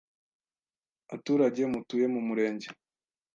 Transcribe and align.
aturage 1.15 1.61
mutuye 1.71 2.05
mu 2.13 2.21
Murenge 2.27 2.67